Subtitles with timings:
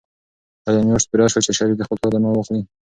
[0.67, 2.61] آیا میاشت پوره شوه چې شریف د خپل پلار درمل واخلي؟